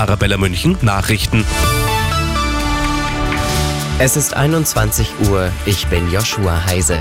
Arabella 0.00 0.38
München 0.38 0.78
Nachrichten. 0.80 1.44
Es 3.98 4.16
ist 4.16 4.32
21 4.32 5.10
Uhr, 5.28 5.52
ich 5.66 5.88
bin 5.88 6.10
Joshua 6.10 6.64
Heise. 6.64 6.98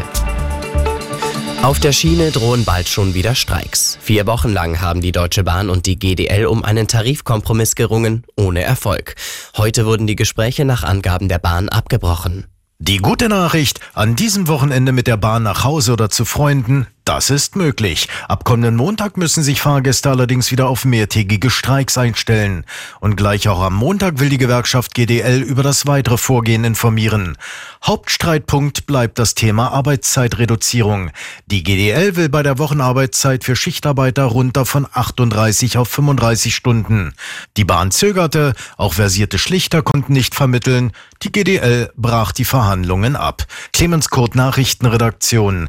Auf 1.61 1.79
der 1.79 1.93
Schiene 1.93 2.31
drohen 2.31 2.65
bald 2.65 2.89
schon 2.89 3.13
wieder 3.13 3.35
Streiks. 3.35 3.97
Vier 4.01 4.27
Wochen 4.27 4.49
lang 4.49 4.81
haben 4.81 4.99
die 4.99 5.13
Deutsche 5.13 5.45
Bahn 5.45 5.69
und 5.69 5.85
die 5.85 5.97
GDL 5.97 6.45
um 6.47 6.65
einen 6.65 6.89
Tarifkompromiss 6.89 7.75
gerungen, 7.75 8.25
ohne 8.35 8.63
Erfolg. 8.63 9.15
Heute 9.55 9.85
wurden 9.85 10.05
die 10.05 10.17
Gespräche 10.17 10.65
nach 10.65 10.83
Angaben 10.83 11.29
der 11.29 11.39
Bahn 11.39 11.69
abgebrochen. 11.69 12.47
Die 12.79 12.97
gute 12.97 13.29
Nachricht, 13.29 13.79
an 13.93 14.17
diesem 14.17 14.49
Wochenende 14.49 14.91
mit 14.91 15.07
der 15.07 15.17
Bahn 15.17 15.43
nach 15.43 15.63
Hause 15.63 15.93
oder 15.93 16.09
zu 16.09 16.25
Freunden, 16.25 16.87
das 17.09 17.31
ist 17.31 17.55
möglich. 17.55 18.07
Ab 18.27 18.43
kommenden 18.43 18.75
Montag 18.75 19.17
müssen 19.17 19.41
sich 19.41 19.61
Fahrgäste 19.61 20.11
allerdings 20.11 20.51
wieder 20.51 20.69
auf 20.69 20.85
mehrtägige 20.85 21.49
Streiks 21.49 21.97
einstellen. 21.97 22.65
Und 22.99 23.15
gleich 23.15 23.49
auch 23.49 23.61
am 23.61 23.73
Montag 23.73 24.19
will 24.19 24.29
die 24.29 24.37
Gewerkschaft 24.37 24.93
GDL 24.93 25.41
über 25.41 25.63
das 25.63 25.87
weitere 25.87 26.17
Vorgehen 26.17 26.63
informieren. 26.63 27.35
Hauptstreitpunkt 27.83 28.85
bleibt 28.85 29.17
das 29.17 29.33
Thema 29.33 29.71
Arbeitszeitreduzierung. 29.71 31.09
Die 31.47 31.63
GDL 31.63 32.15
will 32.15 32.29
bei 32.29 32.43
der 32.43 32.59
Wochenarbeitszeit 32.59 33.43
für 33.43 33.55
Schichtarbeiter 33.55 34.25
runter 34.25 34.67
von 34.67 34.85
38 34.93 35.79
auf 35.79 35.89
35 35.89 36.53
Stunden. 36.53 37.15
Die 37.57 37.65
Bahn 37.65 37.89
zögerte, 37.89 38.53
auch 38.77 38.93
versierte 38.93 39.39
Schlichter 39.39 39.81
konnten 39.81 40.13
nicht 40.13 40.35
vermitteln. 40.35 40.91
Die 41.23 41.31
GDL 41.31 41.91
brach 41.95 42.33
die 42.33 42.45
Verhandlungen 42.45 43.15
ab. 43.15 43.47
Clemens 43.73 44.09
Kurt 44.11 44.35
Nachrichtenredaktion. 44.35 45.67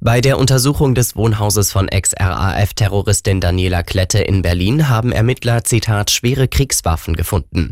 Bei 0.00 0.20
der 0.20 0.38
Untersuchung 0.38 0.94
des 0.94 1.16
Wohnhauses 1.16 1.72
von 1.72 1.88
Ex-RAF-Terroristin 1.88 3.40
Daniela 3.40 3.82
Klette 3.82 4.18
in 4.18 4.42
Berlin 4.42 4.88
haben 4.90 5.12
Ermittler, 5.12 5.64
Zitat, 5.64 6.10
schwere 6.10 6.46
Kriegswaffen 6.46 7.16
gefunden. 7.16 7.70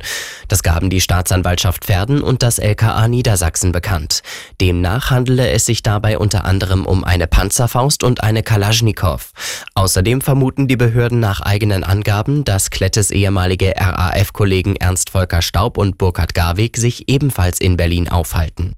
Das 0.48 0.62
gaben 0.62 0.88
die 0.88 1.02
Staatsanwaltschaft 1.02 1.84
Verden 1.84 2.22
und 2.22 2.42
das 2.42 2.58
LKA 2.58 3.06
Niedersachsen 3.08 3.72
bekannt. 3.72 4.22
Demnach 4.60 5.10
handele 5.10 5.50
es 5.50 5.66
sich 5.66 5.82
dabei 5.82 6.16
unter 6.16 6.46
anderem 6.46 6.86
um 6.86 7.04
eine 7.04 7.26
Panzerfaust 7.26 8.02
und 8.02 8.22
eine 8.22 8.42
Kalaschnikow. 8.42 9.30
Außerdem 9.74 10.22
vermuten 10.22 10.68
die 10.68 10.76
Behörden 10.76 11.20
nach 11.20 11.40
eigenen 11.42 11.84
Angaben, 11.84 12.44
dass 12.44 12.70
Klettes 12.70 13.10
ehemalige 13.10 13.74
RAF-Kollegen 13.76 14.76
Ernst 14.76 15.10
Volker 15.10 15.42
Staub 15.42 15.76
und 15.76 15.98
Burkhard 15.98 16.32
Garwig 16.34 16.78
sich 16.78 17.08
ebenfalls 17.08 17.60
in 17.60 17.76
Berlin 17.76 18.08
aufhalten. 18.08 18.74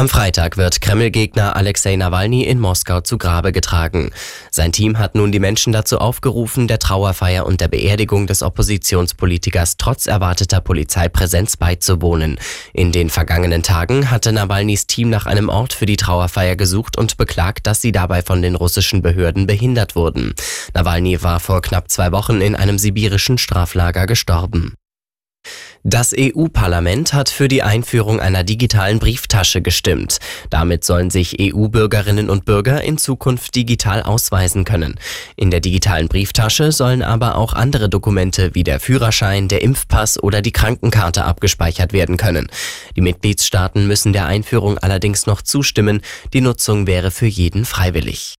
Am 0.00 0.08
Freitag 0.08 0.56
wird 0.56 0.80
Kreml-Gegner 0.80 1.56
Alexei 1.56 1.94
Nawalny 1.94 2.44
in 2.44 2.58
Moskau 2.58 3.02
zu 3.02 3.18
Grabe 3.18 3.52
getragen. 3.52 4.12
Sein 4.50 4.72
Team 4.72 4.98
hat 4.98 5.14
nun 5.14 5.30
die 5.30 5.40
Menschen 5.40 5.74
dazu 5.74 5.98
aufgerufen, 5.98 6.68
der 6.68 6.78
Trauerfeier 6.78 7.44
und 7.44 7.60
der 7.60 7.68
Beerdigung 7.68 8.26
des 8.26 8.42
Oppositionspolitikers 8.42 9.76
trotz 9.76 10.06
erwarteter 10.06 10.62
Polizeipräsenz 10.62 11.58
beizuwohnen. 11.58 12.38
In 12.72 12.92
den 12.92 13.10
vergangenen 13.10 13.62
Tagen 13.62 14.10
hatte 14.10 14.32
Nawalnys 14.32 14.86
Team 14.86 15.10
nach 15.10 15.26
einem 15.26 15.50
Ort 15.50 15.74
für 15.74 15.84
die 15.84 15.98
Trauerfeier 15.98 16.56
gesucht 16.56 16.96
und 16.96 17.18
beklagt, 17.18 17.66
dass 17.66 17.82
sie 17.82 17.92
dabei 17.92 18.22
von 18.22 18.40
den 18.40 18.54
russischen 18.54 19.02
Behörden 19.02 19.46
behindert 19.46 19.96
wurden. 19.96 20.32
Nawalny 20.72 21.22
war 21.22 21.40
vor 21.40 21.60
knapp 21.60 21.90
zwei 21.90 22.10
Wochen 22.10 22.40
in 22.40 22.56
einem 22.56 22.78
sibirischen 22.78 23.36
Straflager 23.36 24.06
gestorben. 24.06 24.76
Das 25.82 26.14
EU-Parlament 26.14 27.14
hat 27.14 27.30
für 27.30 27.48
die 27.48 27.62
Einführung 27.62 28.20
einer 28.20 28.44
digitalen 28.44 28.98
Brieftasche 28.98 29.62
gestimmt. 29.62 30.18
Damit 30.50 30.84
sollen 30.84 31.08
sich 31.08 31.38
EU-Bürgerinnen 31.40 32.28
und 32.28 32.44
Bürger 32.44 32.82
in 32.82 32.98
Zukunft 32.98 33.54
digital 33.54 34.02
ausweisen 34.02 34.64
können. 34.64 34.96
In 35.36 35.50
der 35.50 35.60
digitalen 35.60 36.08
Brieftasche 36.08 36.70
sollen 36.70 37.02
aber 37.02 37.36
auch 37.36 37.54
andere 37.54 37.88
Dokumente 37.88 38.54
wie 38.54 38.62
der 38.62 38.78
Führerschein, 38.78 39.48
der 39.48 39.62
Impfpass 39.62 40.22
oder 40.22 40.42
die 40.42 40.52
Krankenkarte 40.52 41.24
abgespeichert 41.24 41.94
werden 41.94 42.18
können. 42.18 42.48
Die 42.94 43.00
Mitgliedstaaten 43.00 43.86
müssen 43.86 44.12
der 44.12 44.26
Einführung 44.26 44.76
allerdings 44.76 45.24
noch 45.24 45.40
zustimmen. 45.40 46.02
Die 46.34 46.42
Nutzung 46.42 46.86
wäre 46.86 47.10
für 47.10 47.26
jeden 47.26 47.64
freiwillig. 47.64 48.34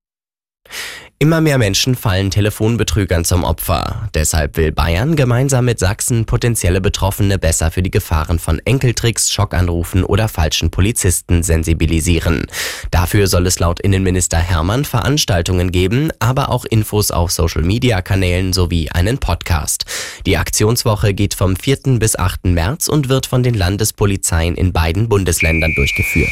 Immer 1.22 1.40
mehr 1.40 1.60
Menschen 1.60 1.94
fallen 1.94 2.32
Telefonbetrügern 2.32 3.24
zum 3.24 3.44
Opfer. 3.44 4.10
Deshalb 4.16 4.58
will 4.58 4.72
Bayern 4.72 5.16
gemeinsam 5.16 5.66
mit 5.66 5.78
Sachsen 5.78 6.26
potenzielle 6.26 6.82
Betroffene 6.82 7.38
besser 7.38 7.70
für 7.70 7.84
die 7.84 7.92
Gefahren 7.92 8.40
von 8.40 8.58
Enkeltricks, 8.66 9.32
Schockanrufen 9.32 10.04
oder 10.04 10.28
falschen 10.28 10.72
Polizisten 10.72 11.44
sensibilisieren. 11.44 12.48
Dafür 12.90 13.28
soll 13.28 13.46
es 13.46 13.60
laut 13.60 13.82
Innenminister 13.82 14.40
Hermann 14.40 14.84
Veranstaltungen 14.84 15.72
geben, 15.72 16.10
aber 16.18 16.50
auch 16.50 16.66
Infos 16.66 17.12
auf 17.12 17.30
Social-Media-Kanälen 17.30 18.52
sowie 18.52 18.90
einen 18.90 19.20
Podcast. 19.20 19.86
Die 20.26 20.38
Aktionswoche 20.38 21.14
geht 21.14 21.36
vom 21.36 21.56
4. 21.56 22.00
bis 22.00 22.18
8. 22.18 22.46
März 22.46 22.88
und 22.88 23.10
wird 23.10 23.28
von 23.28 23.44
den 23.44 23.54
Landespolizeien 23.54 24.56
in 24.56 24.74
beiden 24.74 25.08
Bundesländern 25.08 25.72
durchgeführt. 25.76 26.32